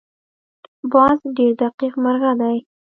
باز 0.91 1.19
ډېر 1.37 1.51
دقیق 1.61 1.93
مرغه 2.03 2.31
دی 2.39 2.57